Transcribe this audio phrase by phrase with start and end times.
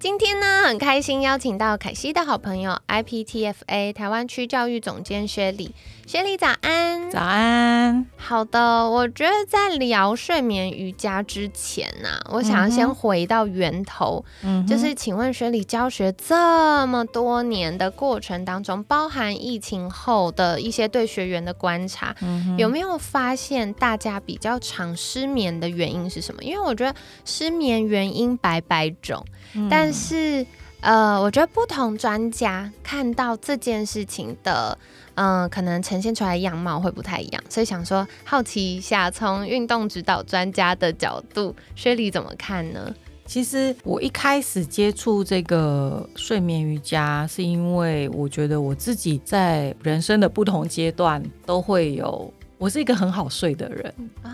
[0.00, 5.74] 今天呢，很开心邀请到凯西的好朋友 IPTFA 台湾区教育总监薛礼。
[6.06, 8.06] 薛礼早安，早安。
[8.16, 22.14] 好的，我觉得在聊睡眠瑜伽之前呢，我想要先回到源头，嗯，就是请问薛礼教学这么多年的过程当中，包含疫情后的一些对学员的观察，
[22.56, 26.42] 有没有发现大家比较常失眠的原因是什么？
[26.44, 29.22] 因为我觉得失眠原因百百种，
[29.68, 30.46] 但是
[30.80, 34.78] 呃，我觉得不同专家看到这件事情的。
[35.20, 42.94] 嗯，可能呈现出来样貌会不太一样，所以想说好奇一下，从运动指导专家的角度，薛丽怎么看呢？
[43.26, 54.32] 其实我一开始接触这个睡眠瑜伽，是因为我觉得我自己在人生的不同阶段都会有，我是一个很好睡的人啊，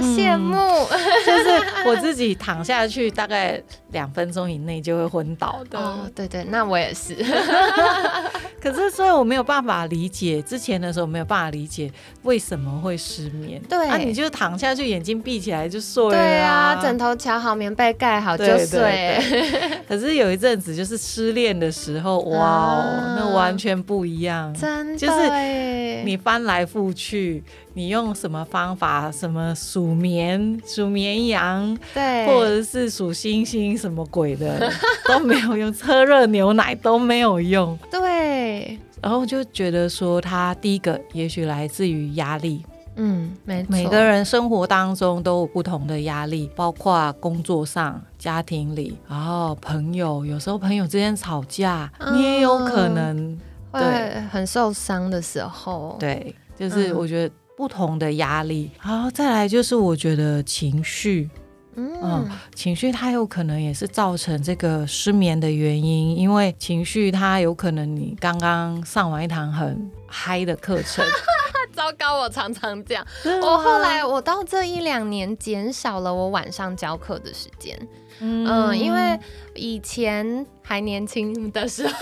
[0.00, 0.56] 羡慕，
[1.26, 3.60] 就是我自己躺下去大概
[3.92, 5.78] 两分钟以内就会昏倒的。
[5.78, 7.14] 哦，对对，那我也是。
[8.60, 11.90] 可是，所以我没有办法理解之前的时候没有办法理解
[12.22, 13.60] 为什么会失眠。
[13.68, 16.10] 对，啊，你就躺下去，眼睛闭起来就睡了。
[16.10, 19.18] 对啊，枕头调好，棉被盖好就睡。
[19.86, 24.52] 可是有一阵子就是失恋的时候，哇哦，那完全不一样。
[24.54, 27.44] 真的，就是你翻来覆去，
[27.74, 34.70] 你用什么方法，什么数绵、数绵羊，对，或者是数星星，什么鬼的
[35.06, 37.76] 都没有用，喝热牛奶都没有用。
[37.90, 38.78] 对。
[39.02, 42.64] 然后就觉得说，他第一个也许来自于压力，
[42.96, 53.38] 嗯，没每个人生活当中都有不同的压力，包括工作上、家庭里，然后朋友，有时候朋友之间吵架，你也有可能。
[53.72, 54.20] 对。
[54.30, 61.30] 很受伤的时候，对，就是我觉得不同的压力，然后再来就是我觉得情绪。
[61.76, 71.04] 嗯，情绪它有可能也是造成这个失眠的原因，因为情绪它有可能你刚刚上完一堂很嗨的课程，
[71.74, 73.04] 糟糕，我常常这样。
[73.42, 77.76] 我后来我到这一两年减少了我晚上教课的时间，
[78.20, 79.18] 嗯，因为
[79.54, 81.94] 以前还年轻的时候，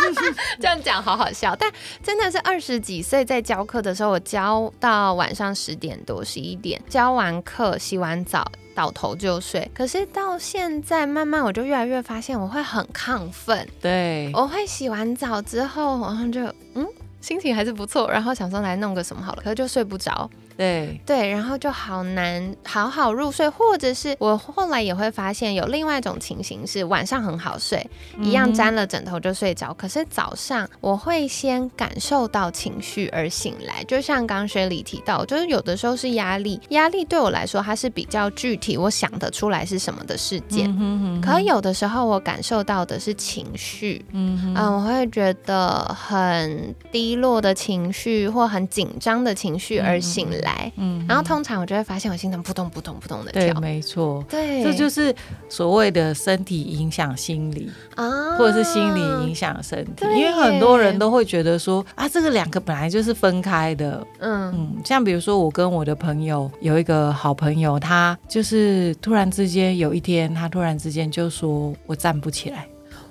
[0.60, 1.70] 这样讲好好笑，但
[2.02, 8.50] 真的是二十几岁在教课的时候，我教到晚上十点多十一点，教完课洗完澡。
[8.72, 16.40] 倒头就睡，可是到现在慢慢我就越来越发现我会很亢奋，对，我会洗完澡之后，然后就
[16.74, 16.86] 嗯
[17.20, 20.30] 心情还是不错，然后想说来弄个什么好了，可是就睡不着。
[20.60, 21.00] 对。
[21.06, 27.84] 对，然后就好难好好入睡，或者是我后来也会发现有另外一种情形是晚上很好睡，
[28.20, 40.70] 一样沾了枕头就睡着，可是早上我会先感受到情绪而醒来，就像刚学里提到，就是有的时候是压力，压力对我来说它是比较具体，我想得出来是什么的事件，
[41.22, 50.49] 可有的时候我感受到的是情绪，嗯嗯，我会觉得很低落的情绪或很紧张的情绪而醒来。
[50.76, 55.14] 嗯，然后通常我就会发现我心脏扑通扑通扑通的跳，对，没错，对，这就是
[55.48, 64.40] 所谓的身体影响心理啊，或者是心理影响身体，因为很多人都会觉得说啊，这个两个本来就是分开的，嗯。
[64.52, 72.66] 嗯，像比如说我跟我的朋友有一个好朋友，他就是突然之间有一天，他突然之间就说我站不起来，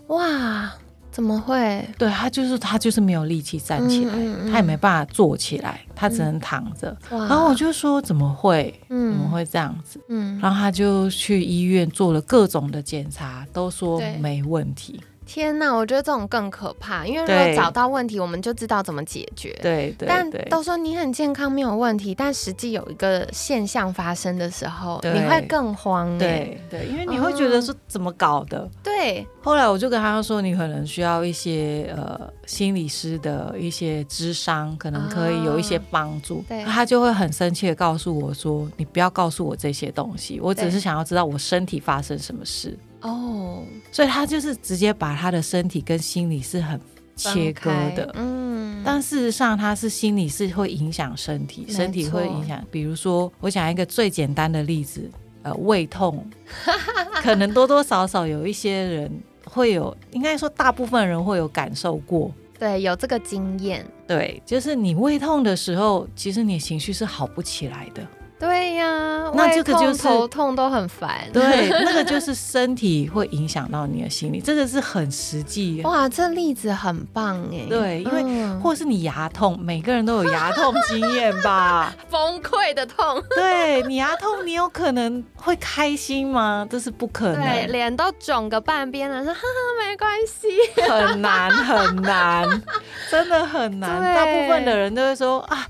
[0.08, 0.72] 哇。
[1.20, 1.86] 怎么会？
[1.98, 4.14] 对他就是他就是没有力气站起来，
[4.50, 6.98] 他也没办法坐起来，他只能躺着。
[7.10, 8.74] 然后我就说怎么会？
[8.88, 10.00] 怎么会这样子？
[10.08, 14.98] 嗯，然后他就去医院做了各种的检查，都说没问题。
[15.32, 19.56] 天呐，我觉得这种更可怕，因为如果找到问题，我们就知道怎么解决。
[19.62, 20.08] 对对。
[20.08, 26.18] 但都说你很健康，没有问题，但实际有一个现象发生的时候，你会更慌。
[26.18, 28.68] 对对，因为你会觉得说怎么搞的？
[28.82, 29.24] 对。
[29.44, 36.44] 后来我就跟他说，你可能需要一些呃心理师的一些智商，可能可以有一些帮助。
[36.50, 36.64] 对。
[36.64, 46.80] 他就会很生气的告诉我说：“你不要告诉我这些东西，我只是想要知道我身体发生什么事。”哦，所以他就是直接把他的身体跟心理是很
[47.16, 52.64] 切割的，嗯，但事实上，他是心理是会影响身体，身体会影响。
[52.72, 55.10] 比如说，我讲一个最简单的例子，
[55.44, 56.26] 呃，胃痛，
[57.22, 59.12] 可能多多少少有一些人
[59.46, 63.86] 会有，应该说大部分人会有感受过，对，有这个经验。
[64.08, 68.06] 对，就是你胃痛的时候，其实你情绪是好不起来的。
[68.40, 71.30] 对呀，那这个就是头痛都很烦。
[71.34, 75.82] 对，那个就是身体会影响到你的心理，这个是很实际。
[75.84, 77.66] 哇，这例子很棒哎。
[77.68, 81.94] 对，因为或是你牙痛，每个人都有牙痛经验吧？
[82.10, 83.22] 崩溃的痛。
[83.36, 86.66] 对你牙痛，你有可能会开心吗？
[86.70, 87.44] 这是不可能。
[87.44, 90.48] 对，脸都肿个半边了，说哈哈没关系。
[90.90, 92.62] 很难很难，
[93.12, 94.02] 真的很难。
[94.16, 95.68] 大部分的人都会说啊。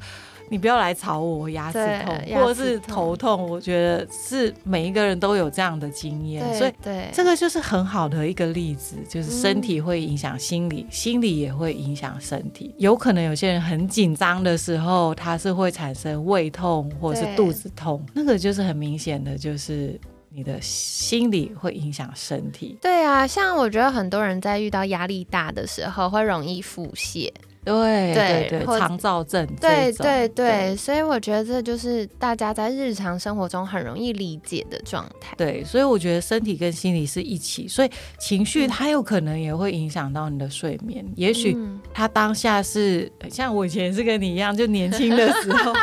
[0.49, 6.73] 你不要来吵我，牙齿痛或者是头痛，我觉得是每一个人都有这样的经验，所以
[7.13, 12.73] 这个就是很好的一个例子，就是身体会影响心理，心理也会影响身体。
[12.77, 19.99] 有可能有些人很紧张的时候，他是会产生胃痛或者是肚子痛，那个就是很明显的，就是
[20.29, 22.77] 你的心理会影响身体。
[22.81, 27.31] 对啊，像我觉得很多人在遇到压力大的时候，会容易腹泻。
[27.65, 29.45] 对对对，肠燥症。
[29.59, 35.35] 对对对，所以我觉得这就是大家在日常生活中很容易理解的状态。
[35.37, 41.05] 对，所以我觉得身体跟心理是一起，所以情绪它有可能也会影响到你的睡眠。
[41.15, 41.55] 也许
[41.93, 45.73] 他当下是像我以前是跟你一样，就年轻的时候，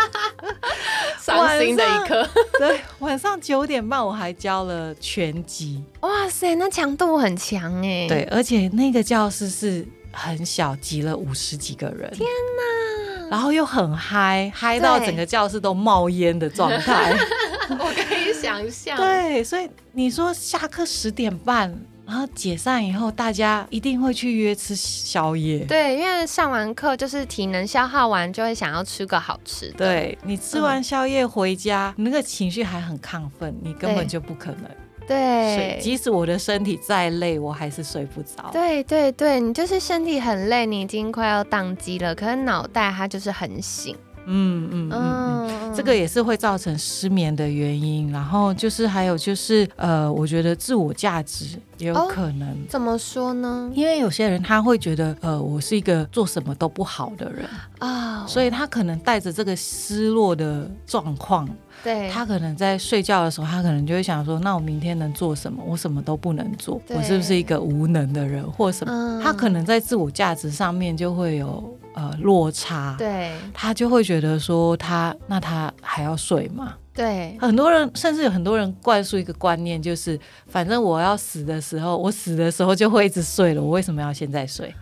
[1.21, 2.29] 伤心的一刻。
[2.59, 5.85] 对，晚上九点半我还教了拳击。
[6.01, 8.09] 哇塞，那强度很强哎。
[8.09, 9.87] 对，而且那个教室是。
[10.17, 13.29] 很小，挤了五十几个人，天哪！
[13.29, 17.13] 然后又很嗨，嗨到整个教室都冒烟的状态，
[17.71, 18.97] 我可以想象。
[18.97, 21.77] 对，所以你说下课十点半，
[22.07, 25.59] 然后解散以后，大家一定会去约吃宵夜。
[25.65, 29.79] 对，因为上完课就是体能消耗完，就会想要吃个好吃的。
[29.79, 34.71] 对你吃完宵夜回家，你那个情绪还很亢奋，你根本就不可能。
[35.07, 38.51] 对，即使我的身体再累，我还是睡不着。
[38.53, 43.97] 对对对，你就是身体很累，你已经快要宕机了，可是脑袋它就是很醒。
[44.29, 48.11] 嗯嗯嗯，这个也是会造成失眠的原因。
[48.11, 52.67] 然后就是还有就是，呃，我觉得自我价值也有可能。
[52.69, 53.71] 怎么说呢？
[53.73, 57.49] 因为有些人他会觉得，呃，我是一个做什么都不好的人
[57.79, 61.49] 啊，所以他可能带着这个失落的状况。
[61.83, 65.63] 对，他可能在睡觉的时候，他可能就会想说，那我明天能做什么？
[65.67, 69.21] 我什么都不能做，我是不是一个无能的人，或什么？
[69.23, 71.77] 他可能在自我价值上面就会有。
[71.97, 76.75] 呃，落差，对，他就会觉得说他那他还要睡吗？
[76.93, 84.75] 对，很多人甚至有很多人灌输一个观念，就是反正我要死的时候，我死的时候就会一直睡了，我为什么要现在睡？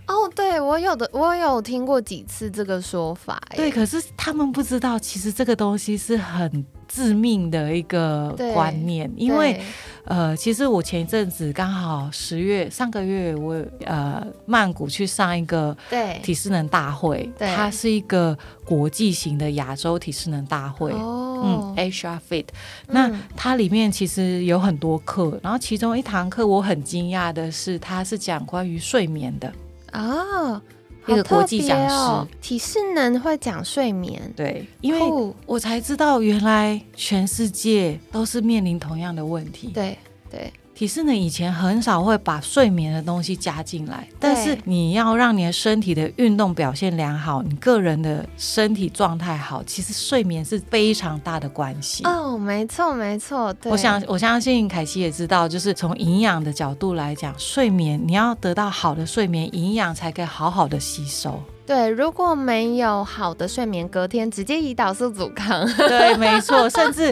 [0.64, 9.60] 我有的我有听过几次这个说法，对，可是他们不知道，其实这个东西是很致命的一个观念，因为。
[10.06, 13.54] 呃，其实我前一阵子刚好十月上个月，我
[13.86, 15.74] 呃曼谷去上一个
[16.22, 18.36] 体适能大会，它是一个
[18.66, 22.44] 国际型的亚洲体适能大会，嗯，Asia Fit。
[22.88, 29.50] 那它里面其实有很多课，然后其中一堂课我很惊讶的是，它是讲关于睡眠的
[30.00, 30.62] 啊。
[31.06, 39.98] 一个国际讲师，体适能会讲睡眠，对，因为我才知道原来全世界都是面临同样的问题，对
[40.30, 40.50] 对。
[40.74, 52.04] 体适能以前很少会把睡眠的东西加进来，但是你要让你的身体的运动表现良好，你个人的身体状态好，其实睡眠是非常大的关系。
[52.04, 61.40] 哦，没错没错，我想我相信凯西也知道，就是从营养的角度来讲，睡眠你要得到好的睡眠，营养才可以好好的吸收。
[61.66, 65.66] 对，如果没有好的睡眠，隔天直接胰岛素阻抗。
[65.88, 67.10] 对，没错，甚至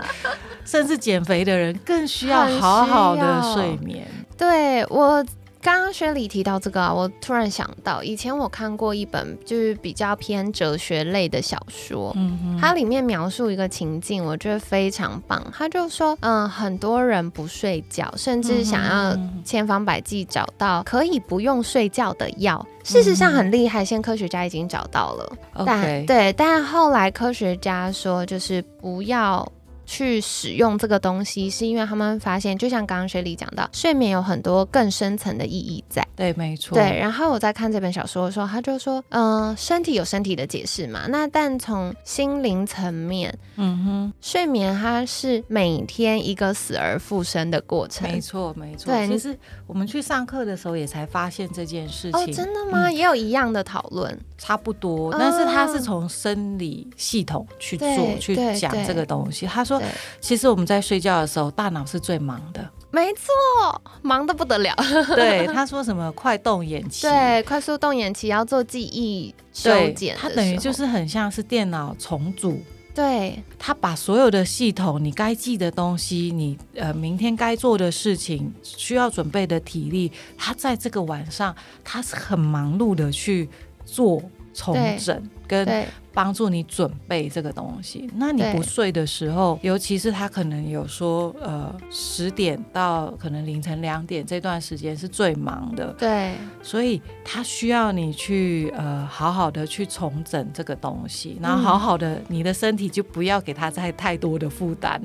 [0.64, 4.07] 甚至减肥的人更需要好好的睡眠。
[4.37, 5.25] 对我。
[5.64, 15.40] 刚刚薛礼提到这个啊，我突然想到，以前我看过一本就是比较偏哲学类的小说，嗯，它里面描述一个情境，我觉得非常棒。
[15.57, 22.66] 他就说，嗯，很多人不睡觉，甚至想要千方百计找到可以不用睡觉的药。
[22.83, 25.33] 事实上很厉害，现科学家已经找到了。
[25.64, 29.47] 但对，但后来科学家说，就是不要
[29.85, 36.07] 去使用这个东西，是因为他们发现，就像刚刚雪莉讲到，睡眠有很多更深层的意义在。
[36.15, 36.75] 对，没错。
[36.75, 48.09] 对，然后我在看这本小说的时候，他就说，嗯，身体有身体的解释嘛，那但从心灵层面，嗯哼，睡眠它是每天一个死而复生的过程。
[48.11, 48.93] 没错，没错。
[48.93, 49.37] 对，其实
[49.67, 52.21] 我们去上课的时候也才发现这件事情。
[52.21, 52.91] 哦，真的吗？
[52.91, 54.19] 也有一样的讨论。
[54.39, 59.47] 差不多，但是他是从生理系统去做去讲这个东西。
[59.47, 59.72] 他说，
[60.21, 62.69] 其实我们在睡觉的时候，大脑是最忙的。
[62.91, 64.75] 没错，忙得不得了。
[65.14, 67.07] 对，他说什么快动眼期？
[67.07, 70.17] 对，快速动眼期要做记忆修剪。
[70.19, 72.61] 它等于就是很像是电脑重组。
[72.95, 83.49] 对，他把所有的系统，你该记的东西，你呃明天该做的事情，需要准备的体力，他在这个晚上，他是很忙碌的去。
[83.85, 88.09] 做重整跟帮助你准备这个东西。
[88.16, 95.87] 那你不睡的时候，尤其是他可能有说，呃，十点到可能凌晨两点这段时间是最忙的。
[95.99, 105.00] 对，所以他需要你去呃好好的去重整这个东西，然后好好的你的身体就不要给他再太多的负担，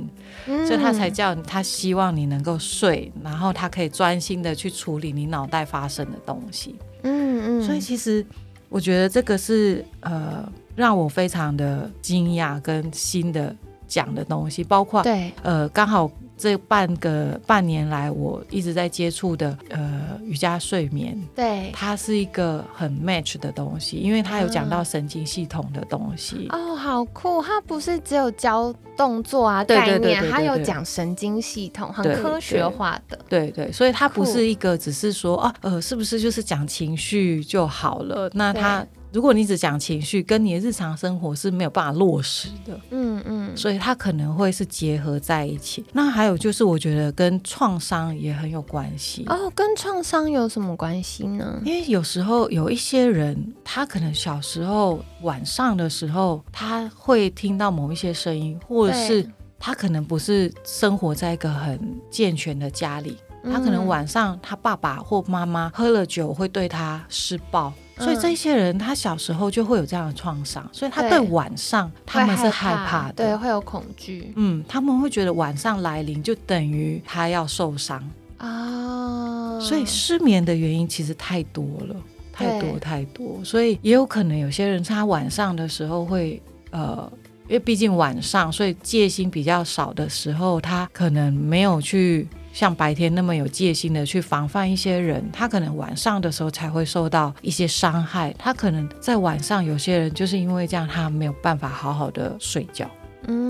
[0.46, 6.76] 所以他才叫他希望你能够睡，然后他可以专心的去处理你脑袋发生的东西。
[7.04, 8.26] 嗯嗯，所以其实。
[8.70, 13.56] 我觉得这个是呃让我非常的惊讶跟新的
[13.88, 16.10] 讲的东西，包括对呃刚好。
[16.40, 26.48] 这半个半年来，我一直在接触的呃瑜伽睡眠，对，它是一个很 match 的东西，因为它有讲到神经系统的东西。
[26.52, 27.42] 哦，好酷！
[27.42, 33.18] 它不是只有教动作啊概念，它有讲神经系统，很科学化的。
[33.28, 38.30] 对对，所以它不是一个只是说啊呃，是不是就是讲情绪就好了？
[38.36, 38.86] 那它。
[39.12, 42.80] 如果你只讲情绪，跟你的日常生活是没有办法落实的。
[42.92, 45.84] 嗯嗯，所以它可能会是结合在一起。
[45.94, 49.24] 那还有就是，我觉得跟创伤也很有关系。
[49.28, 51.60] 哦，跟创伤有什么关系呢？
[51.64, 61.80] 因为有时候有一些人，他可能小时候晚上的时候，他会听到某一些声音，或者是他可能不是生活在一个很
[62.12, 63.18] 健全的家里，
[63.52, 67.72] 他可能晚上他爸爸或妈妈喝了酒会对他施暴。
[68.00, 74.32] 所以这些人他小时候就会有这样的创伤，所以他对晚上他们是害怕的，对，会有恐惧。
[74.36, 79.60] 嗯，他们会觉得晚上来临就等于他要受伤啊。
[79.60, 81.96] 所以失眠的原因其实太多了，
[82.32, 83.44] 太多太多。
[83.44, 86.40] 所以也有可能有些人他晚上的时候会
[86.70, 87.12] 呃，
[87.48, 92.28] 因为毕竟晚上，所以戒心比较少的时候，他可能没有去。
[92.58, 98.34] 像白天那么有戒心的去防范一些人，他可能晚上的时候才会受到一些伤害。
[98.36, 102.90] 他可能在晚上，有些人就是因为这样，他没有办法好好的睡觉，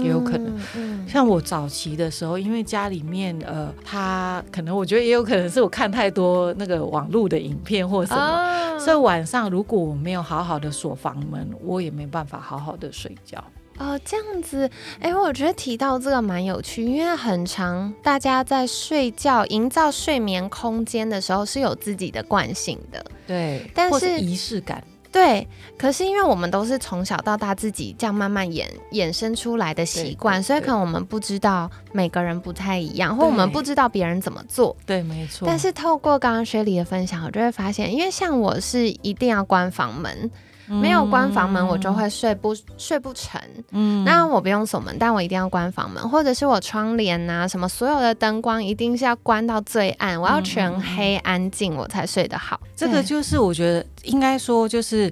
[0.03, 1.07] 也有可能。
[1.07, 13.41] 像我早期的时候，因为家里面呃，他可能我觉得也有可能是我看太多那个网络的影片或什么，所以晚上如果我没有好好的锁房门，我也没办法好好的睡觉。
[13.79, 14.69] 哦，这样子，
[14.99, 35.47] 哎，我觉得提到这个蛮有趣，因为很长，大家在睡觉、营造睡眠空间的时候是有自己的惯性的，对，但是仪式感，对，可是因为我们都是从小到大自己这样慢慢衍衍生出来的习惯，所以可能我们不知道每个人不太一样，或我们不知道别人怎么做，对，没错。
[35.47, 40.31] 但是透过刚刚雪莉的分享，我就会发现，因为像我是一定要关房门。
[40.67, 43.39] 没有关房门，我就会睡不睡不成。
[43.71, 52.59] 嗯，那我不用锁门，但我一定要关房门，或者是我窗帘呐，什么所有的灯光一定是要关到最暗，我要全黑安静，我才睡得好。
[52.75, 55.11] 这个就是我觉得应该说，就是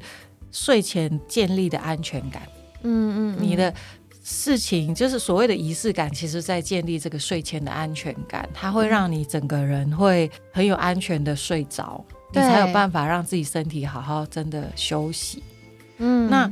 [0.52, 2.42] 睡前建立的安全感。
[2.84, 3.74] 嗯嗯，你的
[4.24, 12.04] 事情就是所谓的仪式感，其实在建立这个睡前的安全感，它会让你整个人会很有安全的睡着。
[12.36, 15.42] 你才有办法让自己身体好好真的休息。
[15.98, 16.52] 嗯，那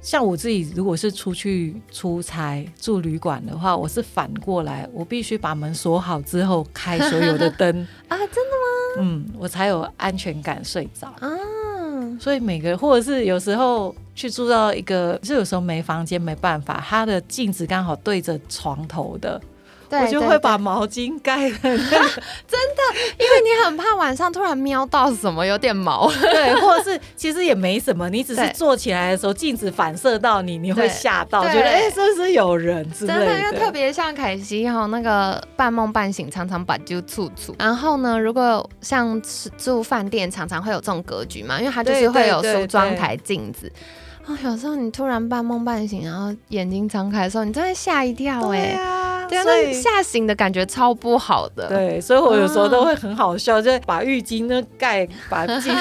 [0.00, 7.68] 像我自己，如果是出去出差住旅馆的话，我是反过来，我必须把门锁好之后 开所有的灯
[8.08, 9.00] 啊，真的吗？
[9.00, 11.30] 嗯，我才有安全感睡着啊。
[12.20, 19.40] 所以每个或者是有时候去住到一个，就有时候没房间没办法，他的镜子刚好对着床头的。
[20.00, 22.82] 我就会把毛巾盖在 真的，
[23.18, 32.82] 因为你很怕晚上突然瞄到什么有点毛，对，或者是 其实也没什么，你只是坐起来的时候镜子反射到你，你会吓到，觉得哎是不是有人？
[32.92, 33.18] 之类的。
[33.20, 37.54] 真的，因为特别像凯西哈那个半梦半醒，常常把就处处。
[37.58, 39.20] 然后呢，如果像
[39.56, 43.70] 住饭店，常常会有这种格局嘛，因为它就是会有梳妆台镜子。
[44.24, 48.78] 啊，有时候你突然半梦半醒，然后眼睛张开的时候，你真的吓一跳哎。
[49.42, 51.68] 所以吓醒的感觉超不好的。
[51.68, 55.74] 对，所以我有时候都会很好笑，就把浴巾呢盖，把 镜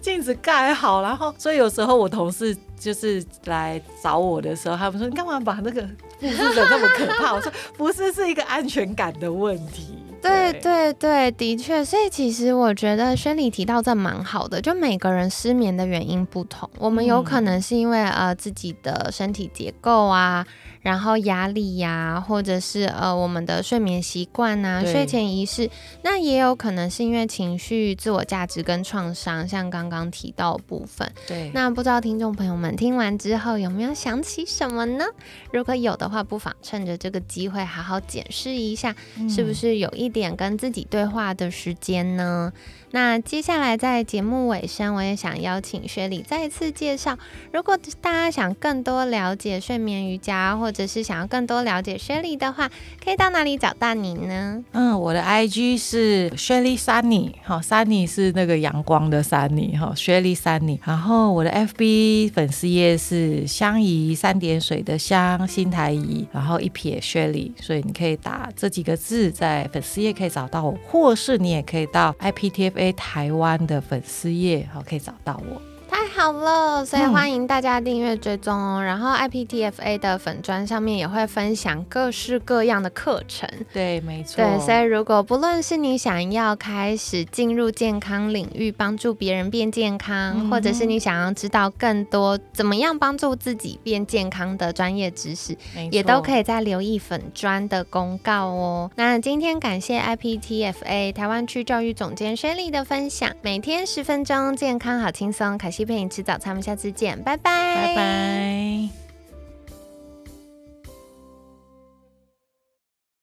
[0.00, 5.82] 镜子盖好，然后所以有时候我同事就是来找我的时候，他们说你干嘛把那个
[6.20, 7.34] 布置的那么可怕？
[7.34, 9.98] 我说 不是，是一个安全感的问题。
[10.22, 20.46] 对对对，的确，所以其实我觉得轩里提到这蛮好的，就每个人失眠的原因不同，我们有可能是因为呃自己的身体结构啊。
[20.84, 25.70] 然后压力呀，或者是呃我们的睡眠习惯呐，睡前仪式，
[26.02, 31.10] 那也有可能是因为情绪、自我价值跟创伤，像刚刚提到部分。
[31.26, 35.06] 对，那不知道听众朋友们听完之后有没有想起什么呢？
[35.50, 38.94] 如果有的话，不妨趁着这个机会好好检视一下，
[39.26, 42.52] 是不是有一点跟自己对话的时间呢？
[42.94, 47.18] 那接下来在节目尾声，我也想邀请雪里再次介绍。
[47.52, 52.70] 如果大家想更多了解睡眠瑜伽，或者是想要更多了解雪里的话，
[53.04, 54.62] 可以到哪里找到你呢？
[54.70, 60.78] 嗯，我的 IG 是雪莉 Sunny，好，Sunny 是那个阳光的 Sunny，哈，雪莉 Sunny。
[60.84, 72.83] 然后我的 FB 粉丝页是香怡三点水的香新台怡，然后一撇雪莉，所以你可以打这几个字在粉丝页可以找到我，或是你也可以到 IPTF。
[72.92, 75.73] 台湾的粉丝页，好，可以找到我。
[75.96, 78.82] 太好了，所以欢迎大家订阅追踪哦。
[78.82, 83.48] 然后 IPTFA 的粉砖上面也会分享各式各样的课程。
[83.72, 84.38] 对，没错。
[84.38, 95.56] 对，所以如果不论是你想要开始进入健康领域，帮助别人变健康，或者是你想要知道更多怎么样帮助自己变健康的专业知识，
[95.92, 98.90] 也都可以在留意粉砖的公告哦。
[98.96, 105.83] 那今天感谢 IPTFA 台湾区教育总监轩丽的分享，每天十分钟，健康好轻松，可惜。
[105.84, 109.03] 陪你吃早餐，我们下次见，拜拜，拜拜。